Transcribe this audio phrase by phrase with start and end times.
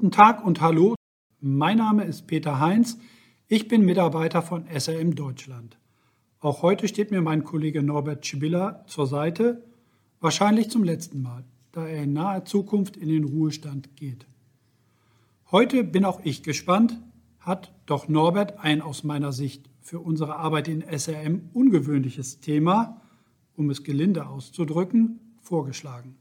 [0.00, 0.94] Guten Tag und hallo.
[1.40, 2.96] Mein Name ist Peter Heinz.
[3.48, 5.78] Ich bin Mitarbeiter von SRM Deutschland.
[6.38, 9.62] Auch heute steht mir mein Kollege Norbert Schibilla zur Seite,
[10.18, 14.26] wahrscheinlich zum letzten Mal, da er in naher Zukunft in den Ruhestand geht.
[15.50, 16.98] Heute bin auch ich gespannt,
[17.38, 23.02] hat doch Norbert ein aus meiner Sicht für unsere Arbeit in SRM ungewöhnliches Thema,
[23.54, 26.16] um es gelinde auszudrücken, vorgeschlagen.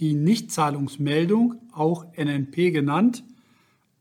[0.00, 3.24] Die Nichtzahlungsmeldung, auch NNP genannt,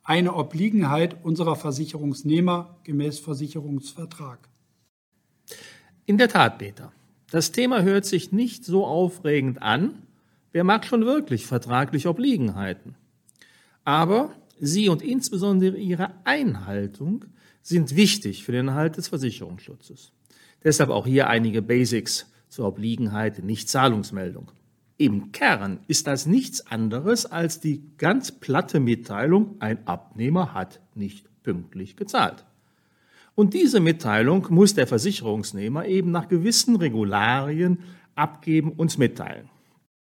[0.03, 4.49] eine Obliegenheit unserer Versicherungsnehmer gemäß Versicherungsvertrag.
[6.05, 6.91] In der Tat, Peter.
[7.31, 10.03] Das Thema hört sich nicht so aufregend an.
[10.51, 12.95] Wer mag schon wirklich vertragliche Obliegenheiten?
[13.85, 17.25] Aber sie und insbesondere ihre Einhaltung
[17.61, 20.11] sind wichtig für den Erhalt des Versicherungsschutzes.
[20.63, 24.51] Deshalb auch hier einige Basics zur Obliegenheit Nichtzahlungsmeldung.
[24.97, 31.27] Im Kern ist das nichts anderes als die ganz platte Mitteilung, ein Abnehmer hat nicht
[31.41, 32.45] pünktlich gezahlt.
[33.35, 37.79] Und diese Mitteilung muss der Versicherungsnehmer eben nach gewissen Regularien
[38.13, 39.49] abgeben, uns mitteilen.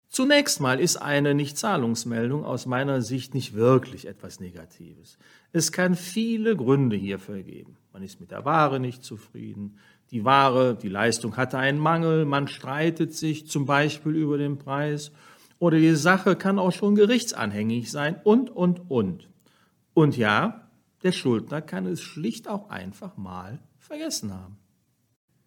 [0.08, 5.18] Zunächst mal ist eine Nichtzahlungsmeldung aus meiner Sicht nicht wirklich etwas Negatives.
[5.52, 7.76] Es kann viele Gründe hierfür geben.
[7.92, 9.76] Man ist mit der Ware nicht zufrieden,
[10.10, 15.12] die Ware, die Leistung hatte einen Mangel, man streitet sich zum Beispiel über den Preis
[15.58, 19.28] oder die Sache kann auch schon gerichtsanhängig sein und, und, und.
[19.94, 20.68] Und ja,
[21.02, 24.58] der Schuldner kann es schlicht auch einfach mal vergessen haben.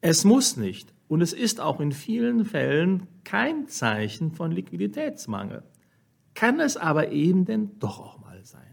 [0.02, 5.64] Es muss nicht und es ist auch in vielen Fällen kein Zeichen von Liquiditätsmangel.
[6.34, 8.70] Kann es aber eben denn doch auch mal sein.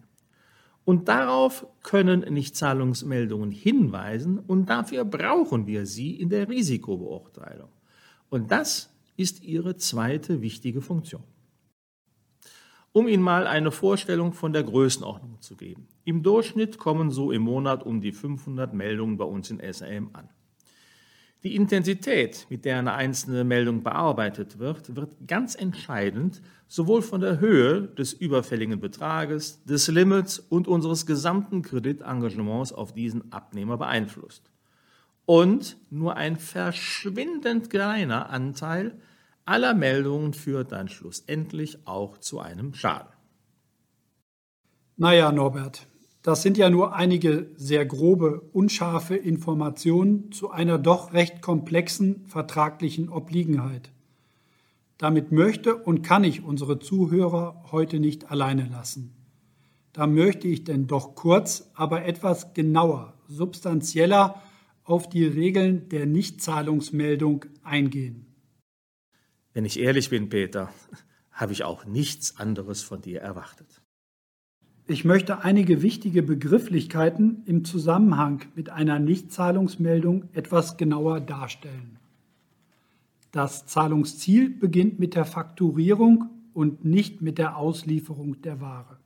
[0.89, 7.69] Und darauf können Nichtzahlungsmeldungen hinweisen und dafür brauchen wir sie in der Risikobeurteilung.
[8.31, 11.25] Und das ist ihre zweite wichtige Funktion.
[12.93, 15.88] Um Ihnen mal eine Vorstellung von der Größenordnung zu geben.
[16.06, 20.31] Im Durchschnitt kommen so im Monat um die 500 Meldungen bei uns in SAM an.
[21.44, 27.38] Die Intensität, mit der eine einzelne Meldung bearbeitet wird, wird ganz entscheidend sowohl von der
[27.38, 34.50] Höhe des überfälligen Betrages, des Limits und unseres gesamten Kreditengagements auf diesen Abnehmer beeinflusst.
[35.26, 39.00] Und nur ein verschwindend kleiner Anteil
[39.44, 43.12] aller Meldungen führt dann schlussendlich auch zu einem Schaden.
[44.97, 45.87] Naja, Norbert,
[46.28, 53.09] das sind ja nur einige sehr grobe, unscharfe Informationen zu einer doch recht komplexen vertraglichen
[53.09, 53.93] Obliegenheit.
[54.99, 59.17] Damit möchte und kann ich unsere Zuhörer heute nicht alleine lassen.
[59.94, 64.43] Da möchte ich denn doch kurz, aber etwas genauer, substanzieller
[64.84, 68.27] auf die Regeln der Nichtzahlungsmeldung eingehen.
[69.55, 70.69] Wenn ich ehrlich bin, Peter,
[71.33, 73.81] habe ich auch nichts anderes von dir erwartet.
[74.91, 81.99] Ich möchte einige wichtige Begrifflichkeiten im Zusammenhang mit einer Nichtzahlungsmeldung etwas genauer darstellen.
[83.31, 88.99] Das Zahlungsziel beginnt mit der Fakturierung und nicht mit der Auslieferung der Ware.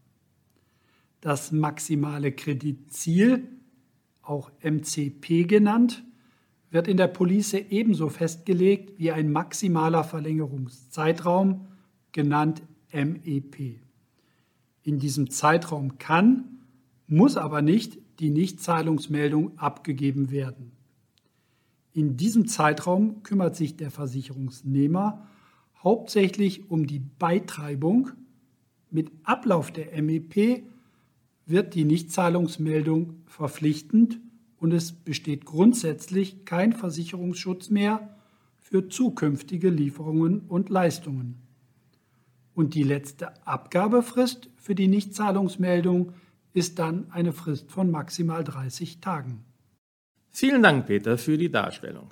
[1.21, 3.49] Das maximale Kreditziel,
[4.23, 6.05] auch MCP genannt,
[6.71, 11.67] wird in der Police ebenso festgelegt wie ein maximaler Verlängerungszeitraum,
[12.13, 12.63] genannt
[12.93, 13.81] MEP.
[14.83, 16.59] In diesem Zeitraum kann,
[17.07, 20.73] muss aber nicht die Nichtzahlungsmeldung abgegeben werden.
[21.93, 25.27] In diesem Zeitraum kümmert sich der Versicherungsnehmer
[25.83, 28.11] hauptsächlich um die Beitreibung.
[28.91, 30.65] Mit Ablauf der MEP
[31.45, 34.21] wird die Nichtzahlungsmeldung verpflichtend
[34.59, 38.17] und es besteht grundsätzlich kein Versicherungsschutz mehr
[38.59, 41.42] für zukünftige Lieferungen und Leistungen.
[42.55, 46.13] Und die letzte Abgabefrist für die Nichtzahlungsmeldung
[46.53, 49.45] ist dann eine Frist von maximal 30 Tagen.
[50.31, 52.11] Vielen Dank, Peter, für die Darstellung.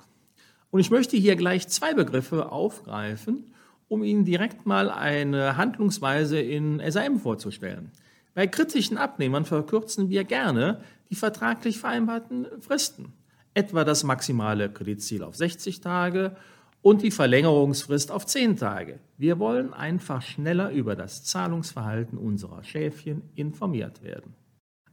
[0.71, 3.53] Und ich möchte hier gleich zwei Begriffe aufgreifen,
[3.87, 7.91] um Ihnen direkt mal eine Handlungsweise in SAM vorzustellen.
[8.33, 13.11] Bei kritischen Abnehmern verkürzen wir gerne die vertraglich vereinbarten Fristen,
[13.53, 16.37] etwa das maximale Kreditziel auf 60 Tage
[16.81, 18.99] und die Verlängerungsfrist auf zehn Tage.
[19.17, 24.33] Wir wollen einfach schneller über das Zahlungsverhalten unserer Schäfchen informiert werden.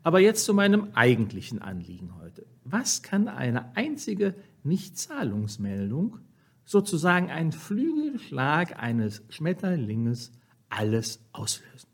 [0.02, 2.46] Aber jetzt zu meinem eigentlichen Anliegen heute.
[2.64, 6.18] Was kann eine einzige Nichtzahlungsmeldung,
[6.64, 10.32] sozusagen ein Flügelschlag eines Schmetterlinges,
[10.68, 11.88] alles auslösen?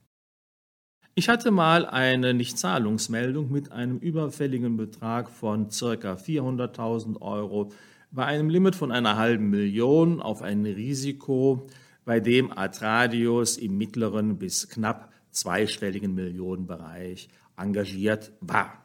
[1.16, 7.70] Ich hatte mal eine Nichtzahlungsmeldung mit einem überfälligen Betrag von circa 400.000 Euro
[8.14, 11.66] bei einem Limit von einer halben Million auf ein Risiko,
[12.04, 18.84] bei dem Atradius im mittleren bis knapp zweistelligen Millionenbereich engagiert war.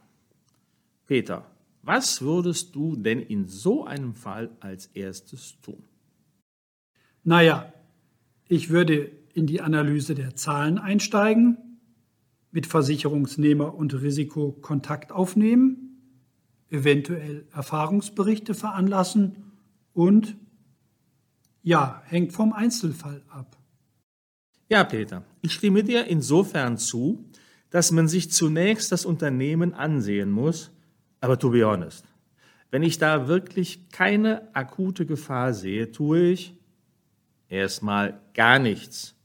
[1.05, 1.45] Peter,
[1.83, 5.83] was würdest du denn in so einem Fall als erstes tun?
[7.23, 7.71] Naja,
[8.47, 11.57] ich würde in die Analyse der Zahlen einsteigen,
[12.51, 15.88] mit Versicherungsnehmer und Risiko Kontakt aufnehmen,
[16.69, 19.51] eventuell Erfahrungsberichte veranlassen
[19.93, 20.35] und
[21.61, 23.57] ja, hängt vom Einzelfall ab.
[24.69, 27.25] Ja, Peter, ich stimme dir insofern zu,
[27.69, 30.71] dass man sich zunächst das Unternehmen ansehen muss,
[31.21, 32.05] aber to be honest,
[32.71, 36.55] wenn ich da wirklich keine akute Gefahr sehe, tue ich
[37.49, 39.15] erstmal gar nichts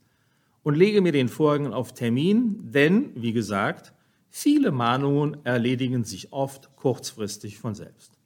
[0.62, 3.93] und lege mir den Vorgang auf Termin, denn, wie gesagt,
[4.36, 8.18] viele Mahnungen erledigen sich oft kurzfristig von selbst.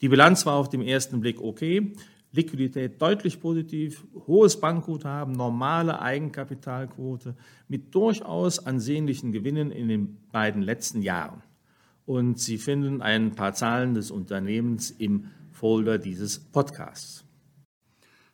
[0.00, 1.92] Die Bilanz war auf den ersten Blick okay,
[2.32, 7.36] Liquidität deutlich positiv, hohes Bankguthaben, normale Eigenkapitalquote
[7.68, 11.42] mit durchaus ansehnlichen Gewinnen in den beiden letzten Jahren.
[12.06, 17.26] Und Sie finden ein paar Zahlen des Unternehmens im Folder dieses Podcasts.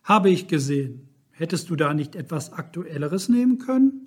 [0.05, 1.09] Habe ich gesehen.
[1.33, 4.07] Hättest du da nicht etwas Aktuelleres nehmen können?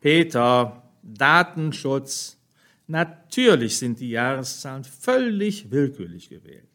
[0.00, 2.38] Peter, Datenschutz.
[2.86, 6.68] Natürlich sind die Jahreszahlen völlig willkürlich gewählt.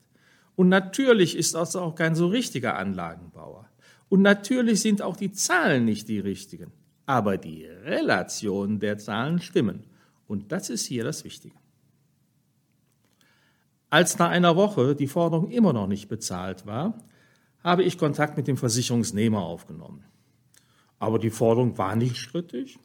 [0.56, 3.70] Und natürlich ist das auch kein so richtiger Anlagenbauer.
[4.10, 6.72] Und natürlich sind auch die Zahlen nicht die richtigen.
[7.06, 9.84] Aber die Relationen der Zahlen stimmen.
[10.28, 11.56] Und das ist hier das Wichtige.
[13.90, 16.98] Als nach einer Woche die Forderung immer noch nicht bezahlt war,
[17.64, 20.04] habe ich Kontakt mit dem Versicherungsnehmer aufgenommen.
[21.00, 22.80] Aber die Forderung war nicht strittig.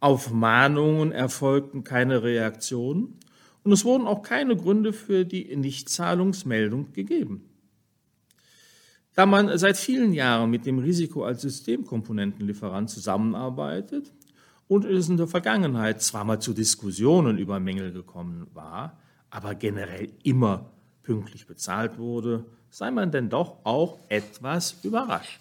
[0.00, 3.18] Auf Mahnungen erfolgten keine Reaktionen
[3.62, 7.44] und es wurden auch keine Gründe für die Nichtzahlungsmeldung gegeben.
[9.14, 14.12] Da man seit vielen Jahren mit dem Risiko als Systemkomponentenlieferant zusammenarbeitet
[14.66, 18.98] und es in der Vergangenheit zwar mal zu Diskussionen über Mängel gekommen war,
[19.28, 20.70] aber generell immer
[21.02, 25.40] pünktlich bezahlt wurde, sei man denn doch auch etwas überrascht.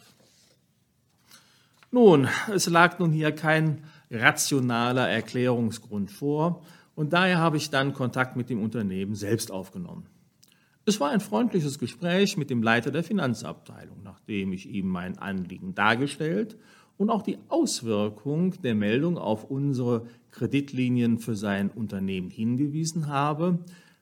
[1.92, 6.62] Nun, es lag nun hier kein rationaler Erklärungsgrund vor,
[6.96, 10.08] und daher habe ich dann Kontakt mit dem Unternehmen selbst aufgenommen.
[10.86, 15.76] Es war ein freundliches Gespräch mit dem Leiter der Finanzabteilung, nachdem ich ihm mein Anliegen
[15.76, 16.58] dargestellt
[16.98, 23.60] und auch die Auswirkung der Meldung auf unsere Kreditlinien für sein Unternehmen hingewiesen habe,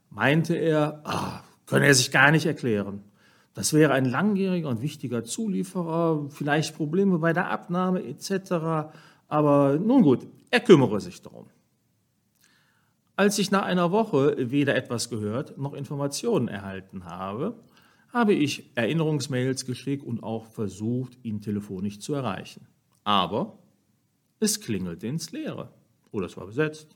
[0.10, 3.04] meinte er, ach, könne er sich gar nicht erklären.
[3.54, 8.90] Das wäre ein langjähriger und wichtiger Zulieferer, vielleicht Probleme bei der Abnahme etc.
[9.28, 11.48] Aber nun gut, er kümmere sich darum.
[13.16, 17.60] Als ich nach einer Woche weder etwas gehört noch Informationen erhalten habe,
[18.14, 22.68] habe ich Erinnerungsmails geschickt und auch versucht, ihn telefonisch zu erreichen.
[23.04, 23.58] Aber
[24.40, 25.72] es klingelte ins Leere
[26.12, 26.96] oder es war besetzt.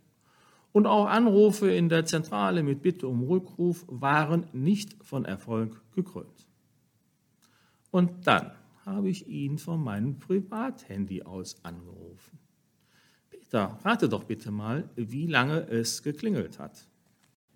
[0.71, 6.47] Und auch Anrufe in der Zentrale mit Bitte um Rückruf waren nicht von Erfolg gekrönt.
[7.89, 8.51] Und dann
[8.85, 12.39] habe ich ihn von meinem Privathandy aus angerufen.
[13.49, 16.87] Da, rate doch bitte mal, wie lange es geklingelt hat.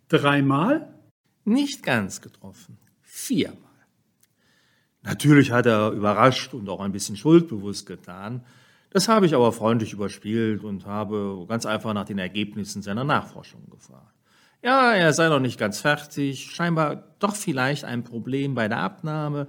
[0.09, 0.93] Dreimal?
[1.45, 2.77] Nicht ganz getroffen.
[3.01, 3.59] Viermal.
[5.03, 8.43] Natürlich hat er überrascht und auch ein bisschen schuldbewusst getan.
[8.89, 13.69] Das habe ich aber freundlich überspielt und habe ganz einfach nach den Ergebnissen seiner Nachforschung
[13.69, 14.15] gefragt.
[14.63, 19.47] Ja, er sei noch nicht ganz fertig, scheinbar doch vielleicht ein Problem bei der Abnahme,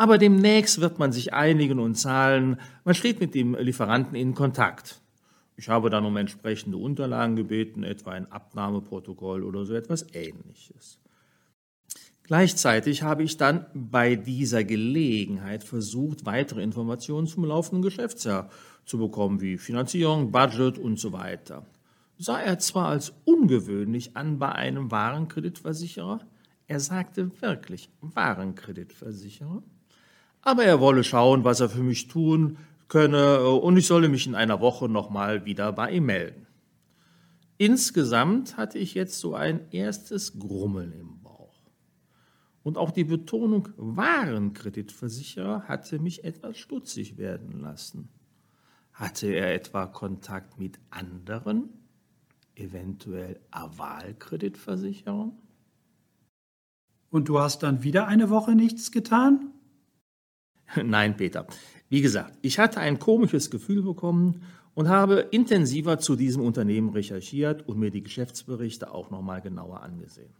[0.00, 2.58] aber demnächst wird man sich einigen und zahlen.
[2.84, 5.02] Man steht mit dem Lieferanten in Kontakt.
[5.56, 10.98] Ich habe dann um entsprechende Unterlagen gebeten, etwa ein Abnahmeprotokoll oder so etwas Ähnliches.
[12.22, 18.48] Gleichzeitig habe ich dann bei dieser Gelegenheit versucht, weitere Informationen zum laufenden Geschäftsjahr
[18.86, 21.66] zu bekommen, wie Finanzierung, Budget und so weiter.
[22.16, 26.20] Sah er zwar als ungewöhnlich an bei einem Warenkreditversicherer,
[26.68, 29.62] er sagte wirklich Warenkreditversicherer,
[30.42, 34.26] aber er wolle schauen, was er für mich tun könne äh, und ich solle mich
[34.26, 36.46] in einer Woche nochmal wieder bei ihm melden.
[37.56, 41.62] Insgesamt hatte ich jetzt so ein erstes Grummeln im Bauch.
[42.62, 48.08] Und auch die Betonung Warenkreditversicherer hatte mich etwas stutzig werden lassen.
[48.92, 51.68] Hatte er etwa Kontakt mit anderen,
[52.54, 55.32] eventuell Avalkreditversicherern?
[57.10, 59.49] Und du hast dann wieder eine Woche nichts getan?
[60.82, 61.46] Nein, Peter.
[61.88, 64.42] Wie gesagt, ich hatte ein komisches Gefühl bekommen
[64.74, 70.32] und habe intensiver zu diesem Unternehmen recherchiert und mir die Geschäftsberichte auch nochmal genauer angesehen.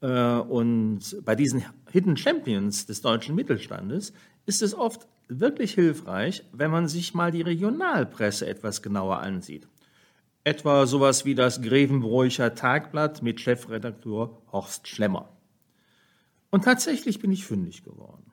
[0.00, 4.12] Äh, und bei diesen Hidden Champions des deutschen Mittelstandes
[4.44, 9.66] ist es oft wirklich hilfreich, wenn man sich mal die Regionalpresse etwas genauer ansieht.
[10.44, 15.28] Etwa sowas wie das Grevenbräucher Tagblatt mit Chefredakteur Horst Schlemmer.
[16.50, 18.31] Und tatsächlich bin ich fündig geworden.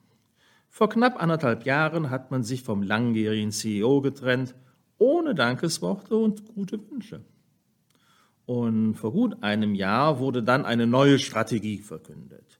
[0.69, 4.55] Vor knapp anderthalb Jahren hat man sich vom langjährigen CEO getrennt,
[4.97, 7.25] ohne Dankesworte und gute Wünsche.
[8.45, 12.59] Und vor gut einem Jahr wurde dann eine neue Strategie verkündet.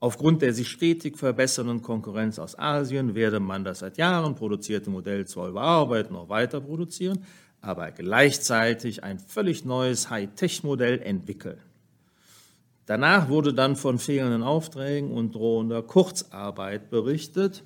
[0.00, 5.26] Aufgrund der sich stetig verbessernden Konkurrenz aus Asien werde man das seit Jahren produzierte Modell
[5.26, 7.24] zwar überarbeiten, noch weiter produzieren,
[7.60, 11.58] aber gleichzeitig ein völlig neues Hightech-Modell entwickeln.
[12.88, 17.62] Danach wurde dann von fehlenden Aufträgen und drohender Kurzarbeit berichtet.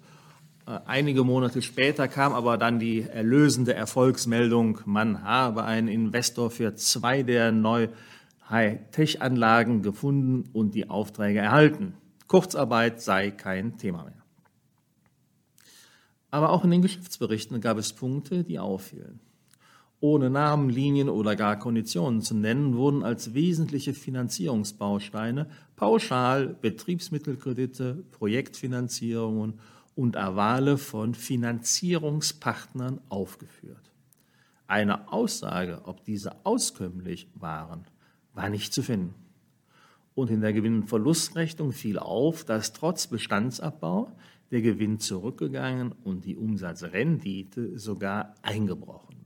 [0.67, 6.75] Äh, einige Monate später kam aber dann die erlösende Erfolgsmeldung, man habe einen Investor für
[6.75, 7.87] zwei der neu
[8.51, 11.95] Hightech-Anlagen gefunden und die Aufträge erhalten.
[12.27, 14.25] Kurzarbeit sei kein Thema mehr.
[16.33, 19.21] Aber auch in den Geschäftsberichten gab es Punkte, die auffielen
[20.03, 29.61] ohne Namen, Linien oder gar Konditionen zu nennen, wurden als wesentliche Finanzierungsbausteine pauschal Betriebsmittelkredite, Projektfinanzierungen
[29.95, 33.93] und Erwale von Finanzierungspartnern aufgeführt.
[34.67, 37.85] Eine Aussage, ob diese auskömmlich waren,
[38.35, 39.15] war nicht zu finden.
[40.17, 44.11] Und in der Gewinn- und Verlustrechnung fiel auf, dass trotz Bestandsabbau
[44.51, 49.22] der Gewinn zurückgegangen und die Umsatzrendite sogar eingebrochen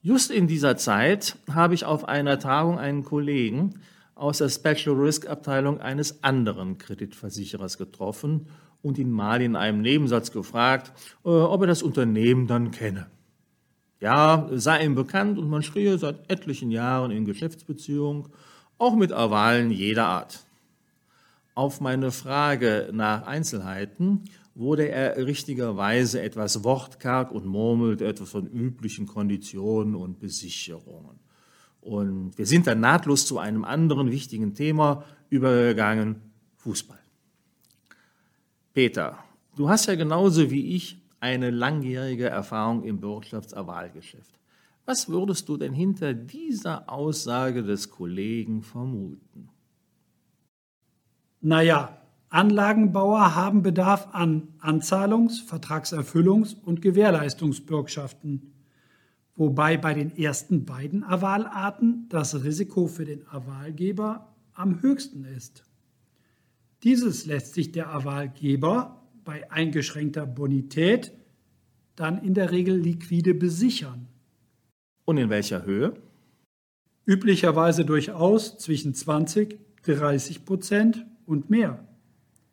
[0.00, 3.80] Just in dieser Zeit habe ich auf einer Tagung einen Kollegen
[4.14, 8.46] aus der Special Risk Abteilung eines anderen Kreditversicherers getroffen
[8.80, 10.92] und ihn mal in einem Nebensatz gefragt,
[11.24, 13.06] äh, ob er das Unternehmen dann kenne.
[14.00, 18.28] Ja, sei ihm bekannt und man stehe seit etlichen Jahren in Geschäftsbeziehung,
[18.78, 20.44] auch mit Avalen jeder Art.
[21.56, 24.24] Auf meine Frage nach Einzelheiten
[24.58, 31.20] wurde er richtigerweise etwas wortkarg und murmelt etwas von üblichen Konditionen und Besicherungen.
[31.80, 36.16] Und wir sind dann nahtlos zu einem anderen wichtigen Thema übergegangen,
[36.56, 36.98] Fußball.
[38.74, 39.16] Peter,
[39.54, 44.40] du hast ja genauso wie ich eine langjährige Erfahrung im Bürgschaftserwahlgeschäft.
[44.86, 49.50] Was würdest du denn hinter dieser Aussage des Kollegen vermuten?
[51.40, 51.96] Naja,
[52.30, 58.52] Anlagenbauer haben Bedarf an Anzahlungs-, Vertragserfüllungs- und Gewährleistungsbürgschaften,
[59.34, 65.64] wobei bei den ersten beiden Avalarten das Risiko für den Avalgeber am höchsten ist.
[66.82, 71.12] Dieses lässt sich der Avalgeber bei eingeschränkter Bonität
[71.96, 74.06] dann in der Regel liquide besichern.
[75.04, 75.94] Und in welcher Höhe?
[77.06, 81.88] Üblicherweise durchaus zwischen 20, 30 Prozent und mehr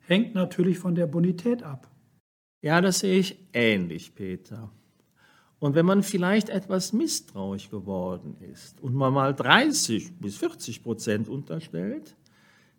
[0.06, 1.90] hängt natürlich von der Bonität ab.
[2.62, 4.70] Ja, das sehe ich ähnlich, Peter.
[5.58, 11.28] Und wenn man vielleicht etwas misstrauisch geworden ist und man mal 30 bis 40 Prozent
[11.28, 12.16] unterstellt,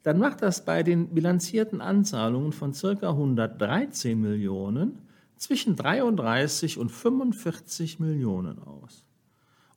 [0.04, 3.10] dann macht das bei den bilanzierten Anzahlungen von ca.
[3.10, 5.00] 113 Millionen
[5.36, 9.06] zwischen 33 und 45 Millionen aus.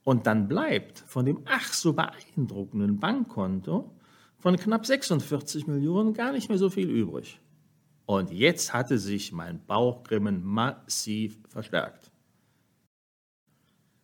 [0.03, 3.91] Und dann bleibt von dem ach so beeindruckenden Bankkonto
[4.41, 7.39] von knapp 46 Millionen gar nicht mehr so viel übrig.
[8.05, 12.11] Und jetzt hatte sich mein Bauchgrimmen massiv verstärkt.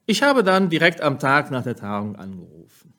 [0.06, 2.94] Ich habe dann direkt am Tag nach der Tagung angerufen.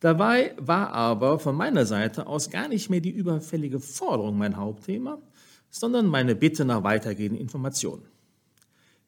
[0.00, 5.18] Dabei war aber von meiner Seite aus gar nicht mehr die überfällige Forderung mein Hauptthema,
[5.70, 8.08] sondern meine Bitte nach weitergehenden Informationen.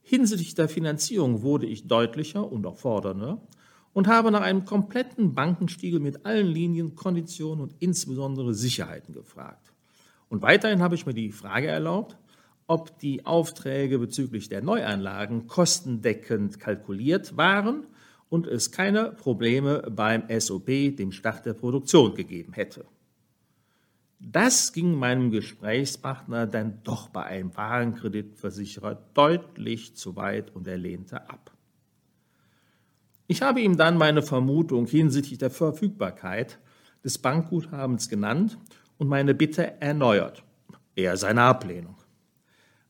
[0.03, 3.41] Hinsichtlich der Finanzierung wurde ich deutlicher und auch fordernder
[3.95, 9.73] und habe nach einem kompletten Bankenstiegel mit allen Linien, Konditionen und insbesondere Sicherheiten gefragt.
[10.29, 12.19] Und weiterhin habe ich mir die Frage erlaubt,
[12.67, 17.87] ob die Aufträge bezüglich der Neuanlagen kostendeckend kalkuliert waren
[18.29, 22.85] und es keine Probleme beim SOP, dem Start der Produktion, gegeben hätte.
[24.19, 31.29] Das ging meinem Gesprächspartner dann doch bei einem Warenkreditversicherer deutlich zu weit und er lehnte
[31.29, 31.54] ab.
[33.27, 36.59] Ich habe ihm dann meine Vermutung hinsichtlich der Verfügbarkeit
[37.03, 38.59] des Bankguthabens genannt
[38.99, 40.45] und meine Bitte erneuert.
[40.95, 41.97] Er seine Ablehnung.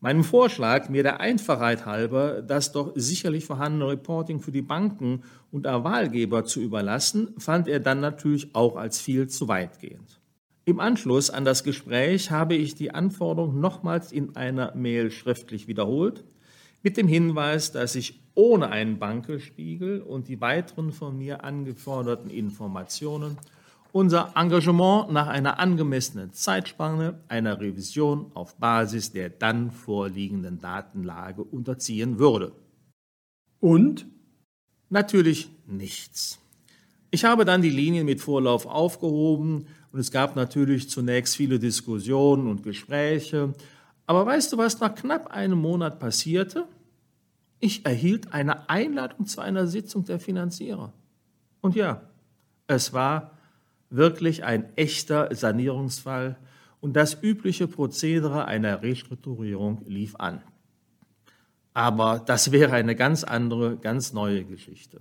[0.01, 5.23] Meinem Vorschlag, mir der Einfachheit halber das doch sicherlich vorhandene Reporting für die Banken
[5.53, 10.21] und der Wahlgeber zu überlassen, fand er dann natürlich auch als viel zu weitgehend.
[10.67, 16.25] Im Anschluss an das Gespräch habe ich die Anforderung nochmals in einer Mail schriftlich wiederholt
[16.85, 23.39] mit dem Hinweis, dass ich ohne einen Bankespiegel und die weiteren von mir angeforderten Informationen
[23.91, 32.19] unser Engagement nach einer angemessenen Zeitspanne einer Revision auf Basis der dann vorliegenden Datenlage unterziehen
[32.19, 32.53] würde.
[33.61, 34.07] Und?
[34.91, 36.41] Natürlich nichts.
[37.13, 42.49] Ich habe dann die Linien mit Vorlauf aufgehoben und es gab natürlich zunächst viele Diskussionen
[42.49, 43.55] und Gespräche.
[44.07, 46.67] Aber weißt du, was nach knapp einem Monat passierte?
[47.61, 50.93] Ich erhielt eine Einladung zu einer Sitzung der Finanzierer.
[51.61, 52.03] Und ja,
[52.67, 53.39] es war
[53.91, 56.37] wirklich ein echter Sanierungsfall
[56.81, 60.43] und das übliche Prozedere einer Restrukturierung lief an.
[61.73, 65.01] Aber das wäre eine ganz andere, ganz neue Geschichte.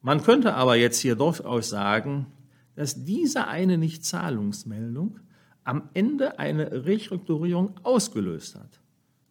[0.00, 2.26] Man könnte aber jetzt hier durchaus sagen,
[2.74, 5.20] dass diese eine Nichtzahlungsmeldung
[5.64, 8.80] am Ende eine Restrukturierung ausgelöst hat,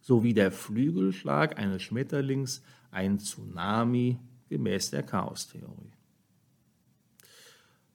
[0.04, 4.18] sowie der Flügelschlag eines Schmetterlings ein Tsunami
[4.50, 5.92] gemäß der Chaostheorie.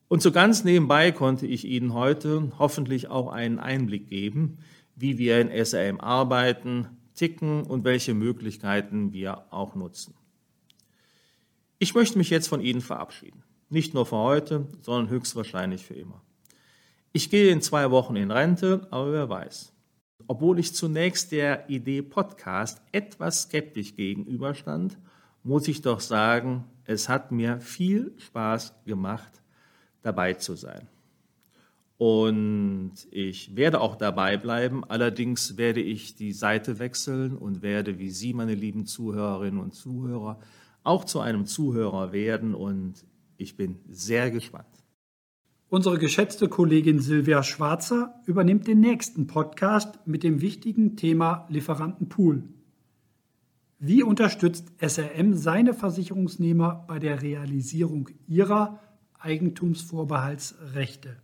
[0.08, 4.58] Und so ganz nebenbei konnte ich Ihnen heute hoffentlich auch einen Einblick geben,
[4.96, 10.14] wie wir in SRM arbeiten, ticken und welche Möglichkeiten wir auch nutzen.
[11.78, 13.44] Ich möchte mich jetzt von Ihnen verabschieden.
[13.68, 16.20] Nicht nur für heute, sondern höchstwahrscheinlich für immer.
[17.12, 19.72] Ich gehe in zwei Wochen in Rente, aber wer weiß.
[20.26, 24.98] Obwohl ich zunächst der Idee Podcast etwas skeptisch gegenüberstand,
[25.42, 29.42] muss ich doch sagen, es hat mir viel Spaß gemacht,
[30.02, 30.88] dabei zu sein.
[31.98, 38.08] Und ich werde auch dabei bleiben, allerdings werde ich die Seite wechseln und werde, wie
[38.08, 40.40] Sie, meine lieben Zuhörerinnen und Zuhörer,
[40.82, 43.04] auch zu einem Zuhörer werden und
[43.36, 44.79] ich bin sehr gespannt.
[45.70, 52.42] Unsere geschätzte Kollegin Silvia Schwarzer übernimmt den nächsten Podcast mit dem wichtigen Thema Lieferantenpool.
[53.78, 58.80] Wie unterstützt SRM seine Versicherungsnehmer bei der Realisierung ihrer
[59.20, 61.22] Eigentumsvorbehaltsrechte.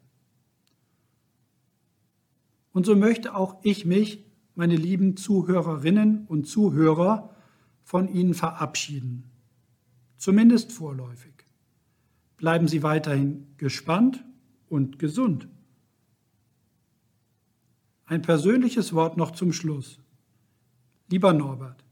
[2.72, 7.34] Und so möchte auch ich mich, meine lieben Zuhörerinnen und Zuhörer,
[7.82, 9.24] von Ihnen verabschieden.
[10.18, 11.34] Zumindest vorläufig.
[12.36, 14.22] Bleiben Sie weiterhin gespannt
[14.68, 15.48] und gesund.
[18.04, 19.98] Ein persönliches Wort noch zum Schluss.
[21.08, 21.84] Lieber Norbert,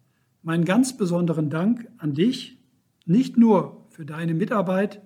[0.42, 2.58] meinen ganz besonderen Dank an dich,
[3.06, 5.02] nicht nur für deine Mitarbeit,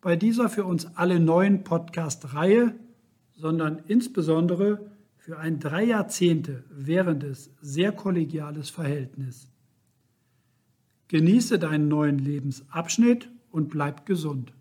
[0.00, 2.74] bei dieser für uns alle neuen Podcast-Reihe,
[3.36, 9.50] sondern insbesondere für ein drei Jahrzehnte währendes sehr kollegiales Verhältnis.
[11.08, 14.52] Genieße deinen neuen Lebensabschnitt und bleib gesund.